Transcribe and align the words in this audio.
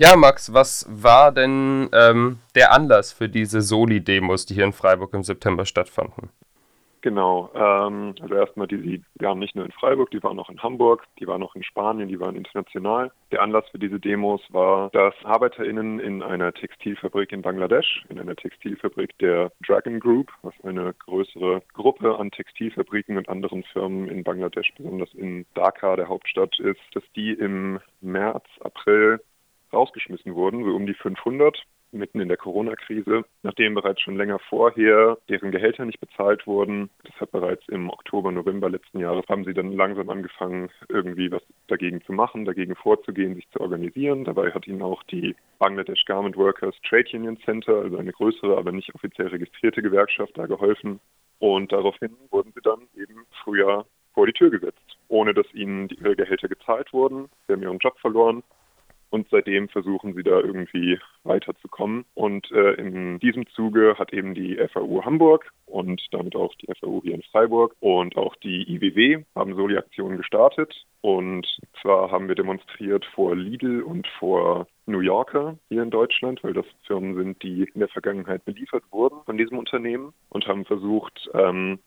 Ja, 0.00 0.14
Max, 0.14 0.54
was 0.54 0.86
war 0.88 1.32
denn 1.32 1.88
ähm, 1.92 2.38
der 2.54 2.70
Anlass 2.70 3.12
für 3.12 3.28
diese 3.28 3.60
Soli-Demos, 3.60 4.46
die 4.46 4.54
hier 4.54 4.62
in 4.62 4.72
Freiburg 4.72 5.12
im 5.12 5.24
September 5.24 5.66
stattfanden? 5.66 6.30
Genau, 7.00 7.50
ähm, 7.52 8.14
also 8.20 8.32
erstmal, 8.36 8.68
die, 8.68 8.80
die 8.80 9.02
waren 9.18 9.40
nicht 9.40 9.56
nur 9.56 9.64
in 9.64 9.72
Freiburg, 9.72 10.12
die 10.12 10.22
waren 10.22 10.38
auch 10.38 10.50
in 10.50 10.62
Hamburg, 10.62 11.04
die 11.18 11.26
waren 11.26 11.42
auch 11.42 11.56
in 11.56 11.64
Spanien, 11.64 12.08
die 12.08 12.20
waren 12.20 12.36
international. 12.36 13.10
Der 13.32 13.42
Anlass 13.42 13.64
für 13.70 13.80
diese 13.80 13.98
Demos 13.98 14.40
war, 14.50 14.88
dass 14.90 15.14
ArbeiterInnen 15.24 15.98
in 15.98 16.22
einer 16.22 16.52
Textilfabrik 16.52 17.32
in 17.32 17.42
Bangladesch, 17.42 18.04
in 18.08 18.20
einer 18.20 18.36
Textilfabrik 18.36 19.18
der 19.18 19.50
Dragon 19.66 19.98
Group, 19.98 20.30
was 20.42 20.54
eine 20.62 20.94
größere 20.94 21.60
Gruppe 21.74 22.16
an 22.20 22.30
Textilfabriken 22.30 23.16
und 23.16 23.28
anderen 23.28 23.64
Firmen 23.72 24.06
in 24.06 24.22
Bangladesch, 24.22 24.72
besonders 24.76 25.12
in 25.14 25.44
Dhaka, 25.54 25.96
der 25.96 26.08
Hauptstadt, 26.08 26.56
ist, 26.60 26.78
dass 26.94 27.02
die 27.16 27.32
im 27.32 27.80
März, 28.00 28.44
April 28.60 29.18
rausgeschmissen 29.72 30.34
wurden, 30.34 30.64
so 30.64 30.74
um 30.74 30.86
die 30.86 30.94
500 30.94 31.64
mitten 31.92 32.20
in 32.20 32.28
der 32.28 32.36
Corona-Krise, 32.36 33.24
nachdem 33.42 33.74
bereits 33.74 34.00
schon 34.00 34.16
länger 34.16 34.38
vorher 34.38 35.18
deren 35.28 35.50
Gehälter 35.50 35.84
nicht 35.84 36.00
bezahlt 36.00 36.46
wurden. 36.46 36.90
Deshalb 37.06 37.30
bereits 37.32 37.66
im 37.68 37.88
Oktober, 37.90 38.30
November 38.32 38.68
letzten 38.68 38.98
Jahres 38.98 39.26
haben 39.28 39.44
sie 39.44 39.54
dann 39.54 39.72
langsam 39.72 40.10
angefangen, 40.10 40.70
irgendwie 40.88 41.30
was 41.30 41.42
dagegen 41.66 42.02
zu 42.02 42.12
machen, 42.12 42.44
dagegen 42.44 42.74
vorzugehen, 42.74 43.34
sich 43.34 43.48
zu 43.50 43.60
organisieren. 43.60 44.24
Dabei 44.24 44.50
hat 44.52 44.66
ihnen 44.66 44.82
auch 44.82 45.02
die 45.04 45.34
Bangladesh 45.58 46.04
Garment 46.04 46.36
Workers 46.36 46.74
Trade 46.86 47.08
Union 47.14 47.38
Center, 47.44 47.76
also 47.76 47.96
eine 47.96 48.12
größere, 48.12 48.56
aber 48.56 48.72
nicht 48.72 48.94
offiziell 48.94 49.28
registrierte 49.28 49.82
Gewerkschaft, 49.82 50.36
da 50.36 50.46
geholfen. 50.46 51.00
Und 51.38 51.72
daraufhin 51.72 52.16
wurden 52.30 52.52
sie 52.54 52.62
dann 52.62 52.88
eben 52.96 53.24
früher 53.44 53.86
vor 54.12 54.26
die 54.26 54.32
Tür 54.32 54.50
gesetzt, 54.50 54.98
ohne 55.06 55.32
dass 55.32 55.46
ihnen 55.54 55.88
ihre 55.88 56.16
Gehälter 56.16 56.48
gezahlt 56.48 56.92
wurden. 56.92 57.28
Sie 57.46 57.52
haben 57.52 57.62
ihren 57.62 57.78
Job 57.78 57.98
verloren 58.00 58.42
und 59.10 59.28
seitdem 59.30 59.68
versuchen 59.68 60.14
sie 60.14 60.22
da 60.22 60.40
irgendwie 60.40 60.98
weiterzukommen. 61.24 62.04
Und 62.14 62.50
äh, 62.52 62.74
in 62.74 63.18
diesem 63.18 63.46
Zuge 63.48 63.96
hat 63.98 64.12
eben 64.12 64.34
die 64.34 64.56
FAU 64.72 65.04
Hamburg 65.04 65.50
und 65.66 66.02
damit 66.12 66.36
auch 66.36 66.54
die 66.56 66.66
FAU 66.80 67.00
hier 67.02 67.14
in 67.14 67.22
Freiburg 67.22 67.74
und 67.80 68.16
auch 68.16 68.36
die 68.36 68.62
IWW 68.74 69.24
haben 69.34 69.54
Soli-Aktionen 69.54 70.16
gestartet. 70.16 70.74
Und 71.00 71.46
zwar 71.80 72.10
haben 72.10 72.28
wir 72.28 72.34
demonstriert 72.34 73.04
vor 73.14 73.36
Lidl 73.36 73.82
und 73.82 74.06
vor 74.18 74.66
New 74.86 75.00
Yorker 75.00 75.56
hier 75.68 75.82
in 75.82 75.90
Deutschland, 75.90 76.42
weil 76.42 76.54
das 76.54 76.66
Firmen 76.86 77.14
sind, 77.14 77.42
die 77.42 77.70
in 77.72 77.80
der 77.80 77.88
Vergangenheit 77.88 78.44
beliefert 78.44 78.84
wurden 78.90 79.18
von 79.24 79.36
diesem 79.38 79.58
Unternehmen 79.58 80.12
und 80.30 80.46
haben 80.46 80.64
versucht, 80.64 81.30
ähm, 81.34 81.78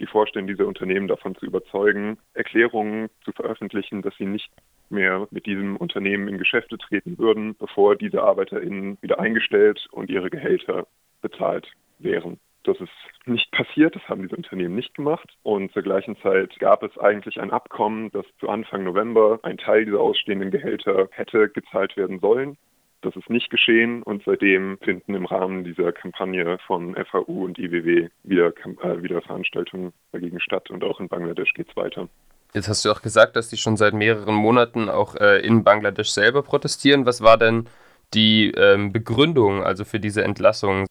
die 0.00 0.06
Vorstände 0.06 0.54
dieser 0.54 0.68
Unternehmen 0.68 1.08
davon 1.08 1.34
zu 1.34 1.46
überzeugen, 1.46 2.18
Erklärungen 2.34 3.08
zu 3.24 3.32
veröffentlichen, 3.32 4.02
dass 4.02 4.16
sie 4.16 4.26
nicht 4.26 4.50
mehr 4.90 5.26
mit 5.30 5.46
diesem 5.46 5.76
Unternehmen 5.76 6.28
in 6.28 6.38
Geschäfte 6.38 6.78
treten 6.78 7.18
würden, 7.18 7.56
bevor 7.56 7.96
diese 7.96 8.22
ArbeiterInnen 8.22 8.98
wieder 9.00 9.18
eingestellt 9.20 9.86
und 9.90 10.10
ihre 10.10 10.30
Gehälter 10.30 10.86
bezahlt 11.20 11.70
wären. 11.98 12.38
Das 12.64 12.78
ist 12.80 12.90
nicht 13.26 13.50
passiert, 13.52 13.96
das 13.96 14.06
haben 14.08 14.22
diese 14.22 14.36
Unternehmen 14.36 14.74
nicht 14.74 14.94
gemacht. 14.94 15.36
Und 15.42 15.72
zur 15.72 15.82
gleichen 15.82 16.16
Zeit 16.18 16.58
gab 16.58 16.82
es 16.82 16.98
eigentlich 16.98 17.40
ein 17.40 17.50
Abkommen, 17.50 18.10
dass 18.10 18.26
zu 18.40 18.48
Anfang 18.48 18.84
November 18.84 19.38
ein 19.42 19.56
Teil 19.56 19.84
dieser 19.86 20.00
ausstehenden 20.00 20.50
Gehälter 20.50 21.08
hätte 21.12 21.48
gezahlt 21.48 21.96
werden 21.96 22.18
sollen. 22.20 22.58
Das 23.00 23.14
ist 23.14 23.30
nicht 23.30 23.50
geschehen 23.50 24.02
und 24.02 24.24
seitdem 24.24 24.78
finden 24.78 25.14
im 25.14 25.24
Rahmen 25.24 25.62
dieser 25.62 25.92
Kampagne 25.92 26.58
von 26.66 26.96
FAU 26.96 27.44
und 27.44 27.58
IWW 27.58 28.08
wieder, 28.24 28.52
äh, 28.82 29.02
wieder 29.02 29.22
Veranstaltungen 29.22 29.92
dagegen 30.10 30.40
statt 30.40 30.70
und 30.70 30.82
auch 30.82 30.98
in 30.98 31.08
Bangladesch 31.08 31.54
geht 31.54 31.68
es 31.68 31.76
weiter. 31.76 32.08
Jetzt 32.54 32.68
hast 32.68 32.84
du 32.84 32.90
auch 32.90 33.02
gesagt, 33.02 33.36
dass 33.36 33.50
die 33.50 33.56
schon 33.56 33.76
seit 33.76 33.94
mehreren 33.94 34.34
Monaten 34.34 34.88
auch 34.88 35.14
äh, 35.14 35.38
in 35.46 35.64
Bangladesch 35.64 36.08
selber 36.08 36.42
protestieren. 36.42 37.06
Was 37.06 37.22
war 37.22 37.36
denn 37.36 37.68
die 38.14 38.50
ähm, 38.52 38.92
Begründung 38.92 39.62
also 39.62 39.84
für 39.84 40.00
diese 40.00 40.24
Entlassung? 40.24 40.86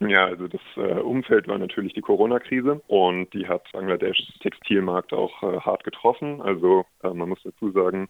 Ja, 0.00 0.26
also 0.26 0.48
das 0.48 0.60
äh, 0.76 1.00
Umfeld 1.00 1.46
war 1.46 1.58
natürlich 1.58 1.92
die 1.94 2.00
Corona-Krise 2.00 2.80
und 2.86 3.32
die 3.34 3.46
hat 3.46 3.70
Bangladeschs 3.72 4.38
Textilmarkt 4.40 5.12
auch 5.12 5.42
äh, 5.42 5.60
hart 5.60 5.84
getroffen. 5.84 6.40
Also 6.40 6.84
äh, 7.02 7.10
man 7.10 7.28
muss 7.28 7.42
dazu 7.44 7.70
sagen, 7.70 8.08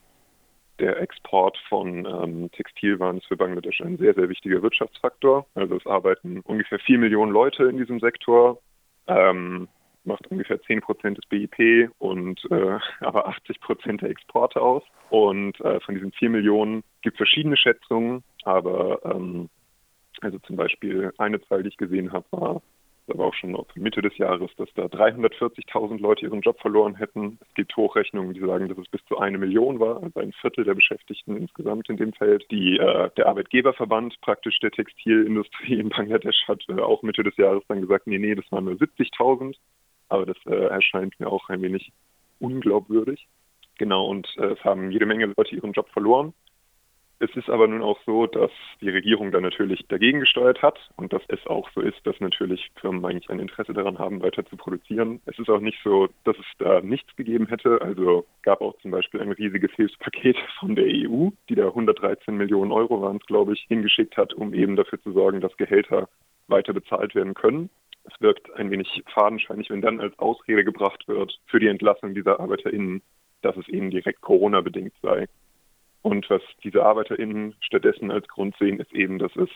der 0.79 1.01
Export 1.01 1.57
von 1.69 2.07
ähm, 2.07 2.51
Textilwaren 2.53 3.19
ist 3.19 3.27
für 3.27 3.37
Bangladesch 3.37 3.81
ein 3.81 3.99
sehr, 3.99 4.15
sehr 4.15 4.29
wichtiger 4.29 4.63
Wirtschaftsfaktor. 4.63 5.47
Also 5.55 5.77
es 5.77 5.87
arbeiten 5.87 6.41
ungefähr 6.41 6.79
vier 6.79 6.99
Millionen 6.99 7.33
Leute 7.33 7.65
in 7.65 7.77
diesem 7.77 8.01
Sektor. 8.01 8.59
Ähm, 9.07 9.69
macht 10.05 10.27
ungefähr 10.29 10.61
10 10.61 10.81
Prozent 10.81 11.19
des 11.19 11.27
BIP 11.27 11.91
und 11.99 12.41
äh, 12.51 12.79
aber 13.01 13.29
80 13.29 13.61
Prozent 13.61 14.03
der 14.03 14.11
Exporte 14.11 14.61
aus. 14.61 14.83
Und 15.11 15.61
äh, 15.61 15.81
von 15.81 15.95
diesen 15.95 16.13
4 16.13 16.31
Millionen 16.31 16.83
gibt 17.03 17.15
es 17.15 17.19
verschiedene 17.19 17.57
Schätzungen, 17.57 18.25
aber 18.45 19.01
ähm, 19.05 19.49
also 20.21 20.39
zum 20.41 20.57
Beispiel 20.57 21.13
eine 21.19 21.41
Zahl, 21.43 21.63
die 21.63 21.69
ich 21.69 21.77
gesehen 21.77 22.13
habe, 22.13 22.25
war 22.31 22.63
aber 23.13 23.27
auch 23.27 23.35
schon 23.35 23.57
Mitte 23.75 24.03
des 24.03 24.17
Jahres, 24.19 24.51
dass 24.57 24.69
da 24.75 24.85
340.000 24.87 26.01
Leute 26.01 26.27
ihren 26.27 26.41
Job 26.41 26.61
verloren 26.61 26.97
hätten. 26.97 27.39
Es 27.41 27.55
gibt 27.55 27.77
Hochrechnungen, 27.77 28.35
die 28.35 28.41
sagen, 28.41 28.69
dass 28.69 28.79
es 28.79 28.89
bis 28.89 29.05
zu 29.07 29.19
eine 29.19 29.39
Million 29.39 29.79
war, 29.79 30.03
also 30.03 30.21
ein 30.21 30.33
Viertel 30.33 30.65
der 30.65 30.75
Beschäftigten 30.75 31.37
insgesamt 31.37 31.89
in 31.89 31.97
dem 31.97 32.13
Feld. 32.13 32.45
Die, 32.51 32.79
äh, 32.79 33.11
der 33.17 33.27
Arbeitgeberverband 33.27 34.21
praktisch 34.21 34.59
der 34.61 34.71
Textilindustrie 34.71 35.79
in 35.79 35.91
Bangladesch 35.91 36.45
hat 36.49 36.63
äh, 36.69 36.81
auch 36.81 37.03
Mitte 37.03 37.23
des 37.23 37.37
Jahres 37.37 37.63
dann 37.69 37.81
gesagt, 37.81 38.07
nee, 38.07 38.19
nee, 38.19 38.35
das 38.35 38.51
waren 38.51 38.65
nur 38.65 38.75
70.000 38.75 39.55
aber 40.13 40.27
das 40.27 40.37
äh, 40.47 40.67
erscheint 40.67 41.19
mir 41.19 41.29
auch 41.29 41.49
ein 41.49 41.63
wenig 41.63 41.91
unglaubwürdig. 42.39 43.27
Genau, 43.79 44.07
und 44.07 44.29
äh, 44.37 44.53
es 44.53 44.63
haben 44.63 44.91
jede 44.91 45.07
Menge 45.07 45.33
Leute 45.37 45.57
ihren 45.57 45.73
Job 45.73 45.89
verloren. 45.89 46.35
Es 47.23 47.31
ist 47.37 47.49
aber 47.49 47.69
nun 47.69 47.83
auch 47.83 48.01
so, 48.05 48.27
dass 48.27 48.51
die 48.81 48.91
Regierung 48.91 49.31
da 49.31 49.41
natürlich 49.41 49.87
dagegen 49.87 50.19
gesteuert 50.19 50.61
hat 50.61 50.77
und 50.97 51.13
dass 51.13 51.23
es 51.29 51.47
auch 51.47 51.71
so 51.73 51.81
ist, 51.81 52.05
dass 52.05 52.19
natürlich 52.19 52.73
Firmen 52.81 53.05
eigentlich 53.05 53.31
ein 53.31 53.39
Interesse 53.39 53.73
daran 53.73 54.01
haben, 54.01 54.23
weiter 54.23 54.45
zu 54.45 54.57
produzieren. 54.57 55.21
Es 55.27 55.39
ist 55.39 55.49
auch 55.49 55.61
nicht 55.61 55.79
so, 55.85 56.09
dass 56.25 56.37
es 56.37 56.47
da 56.59 56.81
nichts 56.81 57.15
gegeben 57.15 57.47
hätte. 57.47 57.81
Also 57.81 58.27
gab 58.43 58.61
auch 58.61 58.77
zum 58.81 58.91
Beispiel 58.91 59.21
ein 59.21 59.31
riesiges 59.31 59.71
Hilfspaket 59.77 60.37
von 60.59 60.75
der 60.75 60.87
EU, 60.87 61.29
die 61.49 61.55
da 61.55 61.69
113 61.69 62.37
Millionen 62.37 62.73
Euro 62.73 63.01
waren 63.01 63.19
es, 63.19 63.27
glaube 63.27 63.53
ich, 63.53 63.61
hingeschickt 63.69 64.17
hat, 64.17 64.35
um 64.35 64.53
eben 64.53 64.75
dafür 64.75 65.01
zu 65.01 65.13
sorgen, 65.13 65.41
dass 65.41 65.57
Gehälter 65.57 66.09
weiter 66.49 66.73
bezahlt 66.73 67.15
werden 67.15 67.35
können. 67.35 67.71
Es 68.03 68.21
wirkt 68.21 68.53
ein 68.55 68.73
wenig 68.73 69.05
fadenscheinig, 69.15 69.71
wenn 69.71 69.81
dann 69.81 70.01
als 70.01 70.19
Ausrede 70.19 70.65
gebracht 70.65 71.07
wird 71.07 71.39
für 71.47 71.61
die 71.61 71.69
Entlassung 71.69 72.15
dieser 72.15 72.41
ArbeiterInnen, 72.41 73.01
dass 73.43 73.57
es 73.57 73.69
eben 73.69 73.91
direkt 73.93 74.23
Corona-bedingt 74.23 74.95
sei. 75.03 75.29
Und 76.03 76.29
was 76.29 76.43
diese 76.65 76.85
ArbeiterInnen 76.85 77.55
stattdessen 77.61 78.11
als 78.11 78.27
Grund 78.29 78.57
sehen, 78.59 78.81
ist 78.81 78.93
eben, 78.93 79.19
dass 79.19 79.35
es 79.37 79.49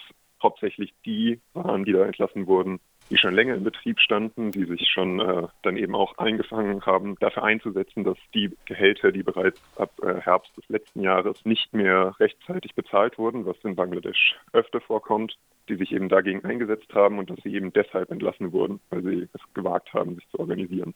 hauptsächlich 0.42 0.94
die 1.04 1.40
waren, 1.54 1.84
die 1.84 1.92
da 1.92 2.04
entlassen 2.04 2.46
wurden, 2.46 2.80
die 3.10 3.16
schon 3.16 3.34
länger 3.34 3.54
im 3.54 3.64
Betrieb 3.64 4.00
standen, 4.00 4.50
die 4.50 4.64
sich 4.64 4.88
schon 4.90 5.20
äh, 5.20 5.46
dann 5.62 5.76
eben 5.76 5.94
auch 5.94 6.18
eingefangen 6.18 6.84
haben, 6.84 7.16
dafür 7.20 7.44
einzusetzen, 7.44 8.04
dass 8.04 8.18
die 8.34 8.50
Gehälter, 8.64 9.12
die 9.12 9.22
bereits 9.22 9.60
ab 9.78 9.92
äh, 10.02 10.20
Herbst 10.20 10.56
des 10.56 10.68
letzten 10.68 11.02
Jahres 11.02 11.44
nicht 11.44 11.72
mehr 11.72 12.14
rechtzeitig 12.18 12.74
bezahlt 12.74 13.18
wurden, 13.18 13.46
was 13.46 13.56
in 13.62 13.76
Bangladesch 13.76 14.36
öfter 14.52 14.80
vorkommt, 14.80 15.36
die 15.68 15.76
sich 15.76 15.92
eben 15.92 16.08
dagegen 16.08 16.44
eingesetzt 16.44 16.92
haben 16.94 17.18
und 17.18 17.30
dass 17.30 17.38
sie 17.42 17.54
eben 17.54 17.72
deshalb 17.72 18.10
entlassen 18.10 18.52
wurden, 18.52 18.80
weil 18.90 19.02
sie 19.02 19.28
es 19.32 19.54
gewagt 19.54 19.92
haben, 19.94 20.16
sich 20.16 20.28
zu 20.30 20.40
organisieren. 20.40 20.94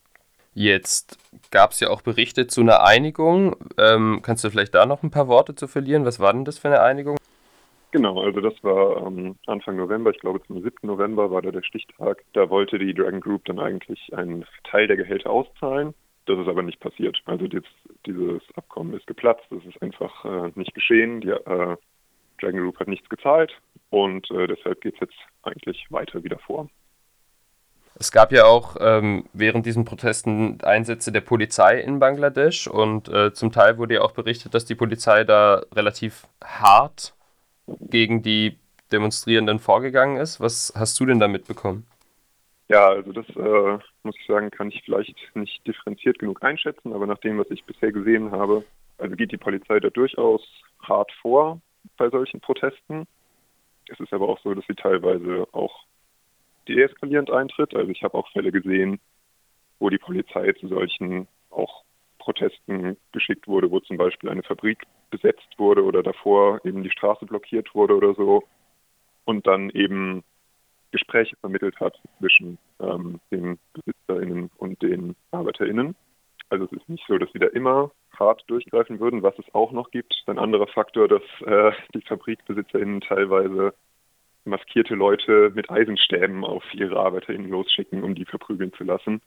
Jetzt 0.53 1.19
gab 1.50 1.71
es 1.71 1.81
ja 1.81 1.91
auch 1.91 2.03
Berichte 2.03 2.47
zu 2.47 2.61
einer 2.61 2.83
Einigung. 2.84 3.56
Ähm, 3.78 4.21
kannst 4.22 4.44
du 4.44 4.50
vielleicht 4.50 4.75
da 4.75 4.87
noch 4.87 5.03
ein 5.03 5.11
paar 5.11 5.28
Worte 5.28 5.55
zu 5.55 5.69
verlieren? 5.69 6.05
Was 6.05 6.19
war 6.19 6.33
denn 6.33 6.44
das 6.44 6.59
für 6.59 6.69
eine 6.69 6.81
Einigung? 6.81 7.16
Genau, 7.93 8.21
also 8.22 8.41
das 8.41 8.55
war 8.62 9.06
ähm, 9.06 9.37
Anfang 9.47 9.77
November, 9.77 10.11
ich 10.11 10.21
glaube 10.21 10.41
zum 10.47 10.62
7. 10.62 10.75
November 10.83 11.31
war 11.31 11.43
da 11.43 11.50
der 11.50 11.62
Stichtag. 11.62 12.25
Da 12.34 12.49
wollte 12.49 12.78
die 12.78 12.94
Dragon 12.94 13.21
Group 13.21 13.44
dann 13.47 13.59
eigentlich 13.59 14.12
einen 14.15 14.44
Teil 14.65 14.87
der 14.87 14.97
Gehälter 14.97 15.31
auszahlen. 15.31 15.94
Das 16.27 16.38
ist 16.38 16.47
aber 16.47 16.62
nicht 16.62 16.78
passiert. 16.78 17.21
Also 17.25 17.47
jetzt, 17.47 17.71
dieses 18.06 18.43
Abkommen 18.55 18.94
ist 18.94 19.06
geplatzt, 19.09 19.44
das 19.50 19.65
ist 19.65 19.82
einfach 19.82 20.25
äh, 20.25 20.53
nicht 20.55 20.75
geschehen. 20.75 21.21
Die 21.21 21.31
äh, 21.31 21.77
Dragon 22.41 22.61
Group 22.61 22.78
hat 22.78 22.87
nichts 22.87 23.08
gezahlt 23.08 23.52
und 23.91 24.31
äh, 24.31 24.47
deshalb 24.47 24.81
geht 24.81 24.94
es 24.94 25.00
jetzt 25.00 25.19
eigentlich 25.43 25.85
weiter 25.91 26.23
wieder 26.23 26.38
vor. 26.38 26.69
Es 28.00 28.11
gab 28.12 28.32
ja 28.32 28.47
auch 28.47 28.76
ähm, 28.81 29.26
während 29.35 29.67
diesen 29.67 29.85
Protesten 29.85 30.58
Einsätze 30.62 31.12
der 31.12 31.20
Polizei 31.20 31.81
in 31.81 31.99
Bangladesch 31.99 32.67
und 32.67 33.11
äh, 33.11 33.35
zum 33.35 33.52
Teil 33.52 33.76
wurde 33.76 33.97
ja 33.97 34.00
auch 34.00 34.12
berichtet, 34.12 34.55
dass 34.55 34.64
die 34.64 34.75
Polizei 34.75 35.23
da 35.25 35.62
relativ 35.75 36.26
hart 36.43 37.12
gegen 37.67 38.23
die 38.23 38.56
Demonstrierenden 38.91 39.58
vorgegangen 39.58 40.17
ist. 40.17 40.41
Was 40.41 40.73
hast 40.75 40.99
du 40.99 41.05
denn 41.05 41.20
da 41.20 41.29
mitbekommen? 41.29 41.87
Ja, 42.69 42.88
also 42.88 43.12
das 43.12 43.29
äh, 43.37 43.79
muss 44.02 44.17
ich 44.19 44.26
sagen, 44.26 44.50
kann 44.50 44.70
ich 44.70 44.82
vielleicht 44.82 45.14
nicht 45.35 45.67
differenziert 45.67 46.19
genug 46.19 46.43
einschätzen, 46.43 46.94
aber 46.94 47.06
nach 47.06 47.19
dem, 47.19 47.37
was 47.37 47.50
ich 47.50 47.62
bisher 47.64 47.93
gesehen 47.93 48.31
habe, 48.31 48.64
also 48.97 49.14
geht 49.14 49.31
die 49.31 49.37
Polizei 49.37 49.79
da 49.79 49.91
durchaus 49.91 50.41
hart 50.82 51.12
vor 51.20 51.61
bei 51.99 52.08
solchen 52.08 52.41
Protesten. 52.41 53.06
Es 53.88 54.00
ist 54.00 54.14
aber 54.14 54.26
auch 54.26 54.41
so, 54.41 54.55
dass 54.55 54.64
sie 54.67 54.75
teilweise 54.75 55.47
auch 55.52 55.85
deeskalierend 56.75 57.31
eintritt. 57.31 57.75
Also 57.75 57.90
ich 57.90 58.02
habe 58.02 58.17
auch 58.17 58.31
Fälle 58.32 58.52
gesehen, 58.52 59.00
wo 59.78 59.90
die 59.90 59.99
Polizei 59.99 60.52
zu 60.52 60.69
solchen 60.69 61.26
auch 61.50 61.84
Protesten 62.19 62.96
geschickt 63.12 63.49
wurde, 63.49 63.70
wo 63.70 63.81
zum 63.81 63.96
Beispiel 63.96 64.31
eine 64.31 64.43
Fabrik 64.43 64.84
besetzt 65.11 65.58
wurde 65.58 65.82
oder 65.82 66.02
davor 66.02 66.64
eben 66.64 66.82
die 66.82 66.90
Straße 66.90 67.26
blockiert 67.26 67.75
wurde 67.75 67.96
oder 67.96 68.14
so 68.14 68.44
und 69.25 69.46
dann 69.46 69.70
eben 69.70 70.22
Gespräche 70.93 71.37
vermittelt 71.37 71.78
hat 71.81 71.99
zwischen 72.19 72.58
ähm, 72.81 73.20
den 73.31 73.58
BesitzerInnen 73.73 74.50
und 74.58 74.82
den 74.82 75.16
ArbeiterInnen. 75.31 75.94
Also 76.49 76.64
es 76.64 76.73
ist 76.73 76.88
nicht 76.88 77.05
so, 77.06 77.16
dass 77.16 77.31
sie 77.32 77.38
da 77.38 77.46
immer 77.46 77.93
hart 78.19 78.43
durchgreifen 78.49 78.99
würden. 78.99 79.23
Was 79.23 79.38
es 79.38 79.55
auch 79.55 79.70
noch 79.73 79.90
gibt, 79.90 80.14
ein 80.26 80.38
anderer 80.38 80.66
Faktor, 80.66 81.06
dass 81.06 81.23
äh, 81.46 81.73
die 81.94 82.02
FabrikbesitzerInnen 82.02 83.00
teilweise 83.00 83.73
maskierte 84.44 84.94
Leute 84.94 85.50
mit 85.54 85.70
Eisenstäben 85.70 86.44
auf 86.44 86.62
ihre 86.72 86.98
ArbeiterInnen 86.98 87.48
losschicken, 87.48 88.02
um 88.02 88.14
die 88.14 88.25
verprügeln 88.25 88.72
zu 88.72 88.84
lassen. 88.84 89.20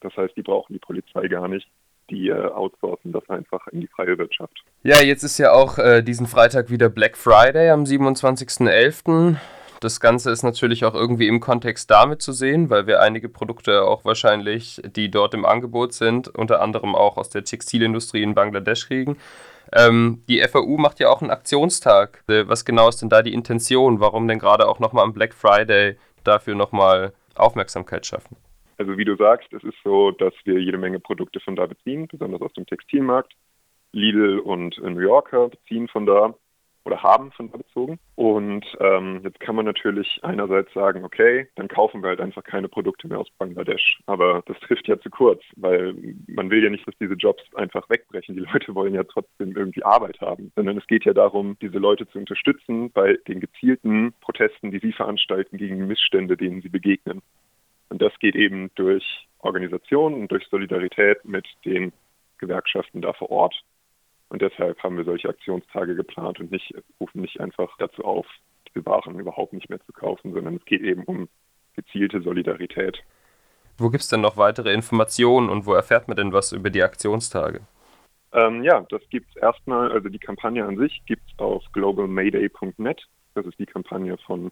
Das 0.00 0.16
heißt, 0.16 0.36
die 0.36 0.42
brauchen 0.42 0.74
die 0.74 0.78
Polizei 0.78 1.28
gar 1.28 1.48
nicht. 1.48 1.66
Die 2.10 2.28
äh, 2.28 2.34
outsourcen 2.34 3.12
das 3.12 3.28
einfach 3.30 3.66
in 3.68 3.80
die 3.80 3.86
freie 3.86 4.18
Wirtschaft. 4.18 4.62
Ja, 4.82 5.00
jetzt 5.00 5.22
ist 5.22 5.38
ja 5.38 5.52
auch 5.52 5.78
äh, 5.78 6.02
diesen 6.02 6.26
Freitag 6.26 6.70
wieder 6.70 6.90
Black 6.90 7.16
Friday 7.16 7.70
am 7.70 7.84
27.11. 7.84 9.36
Das 9.80 10.00
Ganze 10.00 10.30
ist 10.30 10.42
natürlich 10.42 10.84
auch 10.84 10.94
irgendwie 10.94 11.28
im 11.28 11.40
Kontext 11.40 11.90
damit 11.90 12.22
zu 12.22 12.32
sehen, 12.32 12.70
weil 12.70 12.86
wir 12.86 13.00
einige 13.00 13.28
Produkte 13.28 13.82
auch 13.82 14.04
wahrscheinlich, 14.04 14.80
die 14.84 15.10
dort 15.10 15.34
im 15.34 15.44
Angebot 15.44 15.92
sind, 15.92 16.28
unter 16.28 16.60
anderem 16.60 16.94
auch 16.94 17.16
aus 17.16 17.30
der 17.30 17.44
Textilindustrie 17.44 18.22
in 18.22 18.34
Bangladesch 18.34 18.86
kriegen. 18.86 19.18
Ähm, 19.74 20.22
die 20.28 20.40
FAU 20.42 20.78
macht 20.78 21.00
ja 21.00 21.10
auch 21.10 21.20
einen 21.20 21.30
Aktionstag. 21.30 22.22
Äh, 22.28 22.46
was 22.46 22.64
genau 22.64 22.88
ist 22.88 23.02
denn 23.02 23.08
da 23.08 23.22
die 23.22 23.34
Intention? 23.34 24.00
Warum 24.00 24.28
denn 24.28 24.38
gerade 24.38 24.68
auch 24.68 24.78
nochmal 24.78 25.04
am 25.04 25.12
Black 25.12 25.34
Friday 25.34 25.96
dafür 26.22 26.54
nochmal 26.54 27.12
Aufmerksamkeit 27.34 28.06
schaffen? 28.06 28.36
Also 28.78 28.96
wie 28.96 29.04
du 29.04 29.16
sagst, 29.16 29.52
es 29.52 29.62
ist 29.64 29.76
so, 29.84 30.10
dass 30.12 30.32
wir 30.44 30.60
jede 30.60 30.78
Menge 30.78 31.00
Produkte 31.00 31.40
von 31.40 31.56
da 31.56 31.66
beziehen, 31.66 32.08
besonders 32.08 32.42
aus 32.42 32.52
dem 32.54 32.66
Textilmarkt. 32.66 33.32
Lidl 33.92 34.40
und 34.40 34.76
New 34.82 34.98
Yorker 34.98 35.48
beziehen 35.48 35.86
von 35.88 36.06
da 36.06 36.34
oder 36.84 37.02
haben 37.02 37.32
von 37.32 37.50
da 37.50 37.56
bezogen. 37.56 37.98
Und 38.14 38.64
ähm, 38.80 39.20
jetzt 39.24 39.40
kann 39.40 39.56
man 39.56 39.64
natürlich 39.64 40.20
einerseits 40.22 40.72
sagen, 40.74 41.04
okay, 41.04 41.48
dann 41.56 41.68
kaufen 41.68 42.02
wir 42.02 42.10
halt 42.10 42.20
einfach 42.20 42.44
keine 42.44 42.68
Produkte 42.68 43.08
mehr 43.08 43.18
aus 43.18 43.30
Bangladesch. 43.38 44.00
Aber 44.06 44.42
das 44.46 44.58
trifft 44.60 44.86
ja 44.88 44.98
zu 45.00 45.10
kurz, 45.10 45.42
weil 45.56 45.94
man 46.26 46.50
will 46.50 46.62
ja 46.62 46.70
nicht, 46.70 46.86
dass 46.86 46.96
diese 47.00 47.14
Jobs 47.14 47.42
einfach 47.54 47.88
wegbrechen. 47.88 48.36
Die 48.36 48.46
Leute 48.52 48.74
wollen 48.74 48.94
ja 48.94 49.04
trotzdem 49.04 49.56
irgendwie 49.56 49.82
Arbeit 49.82 50.20
haben, 50.20 50.52
sondern 50.56 50.78
es 50.78 50.86
geht 50.86 51.04
ja 51.04 51.12
darum, 51.12 51.56
diese 51.60 51.78
Leute 51.78 52.06
zu 52.08 52.18
unterstützen 52.18 52.90
bei 52.90 53.16
den 53.28 53.40
gezielten 53.40 54.12
Protesten, 54.20 54.70
die 54.70 54.78
sie 54.78 54.92
veranstalten 54.92 55.56
gegen 55.56 55.86
Missstände, 55.86 56.36
denen 56.36 56.60
sie 56.60 56.68
begegnen. 56.68 57.22
Und 57.88 58.02
das 58.02 58.12
geht 58.18 58.34
eben 58.34 58.70
durch 58.74 59.26
Organisation 59.38 60.14
und 60.14 60.30
durch 60.30 60.46
Solidarität 60.48 61.24
mit 61.24 61.46
den 61.64 61.92
Gewerkschaften 62.38 63.02
da 63.02 63.12
vor 63.12 63.30
Ort. 63.30 63.54
Und 64.28 64.42
deshalb 64.42 64.82
haben 64.82 64.96
wir 64.96 65.04
solche 65.04 65.28
Aktionstage 65.28 65.94
geplant 65.94 66.40
und 66.40 66.50
nicht, 66.50 66.74
rufen 67.00 67.20
nicht 67.20 67.40
einfach 67.40 67.76
dazu 67.78 68.04
auf, 68.04 68.26
diese 68.68 68.84
Waren 68.86 69.18
überhaupt 69.18 69.52
nicht 69.52 69.70
mehr 69.70 69.80
zu 69.84 69.92
kaufen, 69.92 70.32
sondern 70.32 70.56
es 70.56 70.64
geht 70.64 70.80
eben 70.80 71.04
um 71.04 71.28
gezielte 71.74 72.20
Solidarität. 72.22 73.02
Wo 73.76 73.90
gibt 73.90 74.02
es 74.02 74.08
denn 74.08 74.20
noch 74.20 74.36
weitere 74.36 74.72
Informationen 74.72 75.48
und 75.48 75.66
wo 75.66 75.74
erfährt 75.74 76.08
man 76.08 76.16
denn 76.16 76.32
was 76.32 76.52
über 76.52 76.70
die 76.70 76.82
Aktionstage? 76.82 77.60
Ähm, 78.32 78.64
ja, 78.64 78.84
das 78.90 79.02
gibt 79.10 79.30
es 79.30 79.36
erstmal, 79.36 79.92
also 79.92 80.08
die 80.08 80.18
Kampagne 80.18 80.64
an 80.64 80.76
sich 80.76 81.02
gibt 81.06 81.22
es 81.30 81.38
auf 81.38 81.62
globalmayday.net. 81.72 83.02
Das 83.34 83.46
ist 83.46 83.58
die 83.58 83.66
Kampagne 83.66 84.16
von 84.18 84.50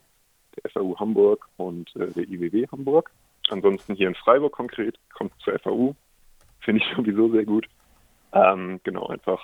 der 0.56 0.70
FAU 0.70 0.96
Hamburg 0.98 1.48
und 1.56 1.94
äh, 1.96 2.10
der 2.12 2.28
IWW 2.28 2.66
Hamburg. 2.70 3.10
Ansonsten 3.48 3.94
hier 3.94 4.08
in 4.08 4.14
Freiburg 4.14 4.52
konkret 4.52 4.98
kommt 5.14 5.32
zur 5.40 5.58
FAU. 5.58 5.94
Finde 6.60 6.82
ich 6.82 6.92
sowieso 6.96 7.30
sehr 7.30 7.44
gut. 7.44 7.66
Ähm, 8.32 8.80
genau, 8.84 9.06
einfach 9.06 9.40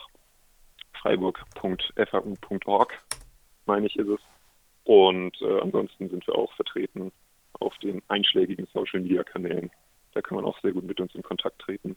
freiburg.fau.org, 1.03 2.93
meine 3.67 3.87
ich, 3.87 3.97
ist 3.97 4.09
es. 4.09 4.21
Und 4.85 5.41
äh, 5.43 5.61
ansonsten 5.61 6.09
sind 6.09 6.27
wir 6.27 6.35
auch 6.35 6.53
vertreten 6.55 7.13
auf 7.61 7.77
den 7.79 8.03
einschlägigen 8.09 8.67
Social-Media-Kanälen. 8.73 9.71
Da 10.15 10.23
kann 10.23 10.37
man 10.37 10.45
auch 10.45 10.59
sehr 10.63 10.73
gut 10.73 10.85
mit 10.85 11.01
uns 11.01 11.15
in 11.15 11.23
Kontakt 11.23 11.59
treten. 11.61 11.97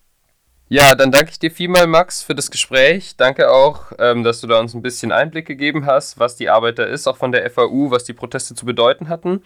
Ja, 0.67 0.95
dann 0.95 1.11
danke 1.11 1.31
ich 1.31 1.39
dir 1.39 1.51
vielmal, 1.51 1.85
Max, 1.85 2.23
für 2.23 2.33
das 2.33 2.49
Gespräch. 2.49 3.17
Danke 3.17 3.51
auch, 3.51 3.91
ähm, 3.99 4.23
dass 4.23 4.39
du 4.39 4.47
da 4.47 4.59
uns 4.59 4.73
ein 4.73 4.81
bisschen 4.81 5.11
Einblick 5.11 5.45
gegeben 5.45 5.85
hast, 5.85 6.17
was 6.17 6.37
die 6.37 6.49
Arbeit 6.49 6.79
da 6.79 6.83
ist, 6.83 7.07
auch 7.07 7.17
von 7.17 7.33
der 7.33 7.49
FAU, 7.49 7.91
was 7.91 8.05
die 8.05 8.13
Proteste 8.13 8.55
zu 8.55 8.65
bedeuten 8.65 9.09
hatten. 9.09 9.43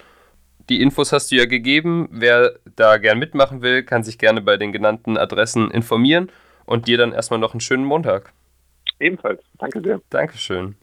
Die 0.70 0.82
Infos 0.82 1.12
hast 1.12 1.32
du 1.32 1.36
ja 1.36 1.46
gegeben. 1.46 2.08
Wer 2.12 2.60
da 2.76 2.98
gern 2.98 3.18
mitmachen 3.18 3.62
will, 3.62 3.84
kann 3.84 4.04
sich 4.04 4.18
gerne 4.18 4.42
bei 4.42 4.58
den 4.58 4.72
genannten 4.72 5.18
Adressen 5.18 5.72
informieren 5.72 6.32
und 6.66 6.88
dir 6.88 6.98
dann 6.98 7.12
erstmal 7.12 7.40
noch 7.40 7.54
einen 7.54 7.62
schönen 7.62 7.86
Montag. 7.86 8.34
Ebenfalls. 9.00 9.42
Danke 9.58 9.82
sehr. 9.82 10.02
Dankeschön. 10.10 10.76